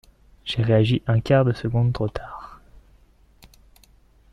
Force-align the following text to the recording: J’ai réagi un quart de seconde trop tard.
J’ai 0.45 0.63
réagi 0.63 1.03
un 1.05 1.19
quart 1.19 1.45
de 1.45 1.51
seconde 1.53 1.93
trop 1.93 2.09
tard. 2.09 2.59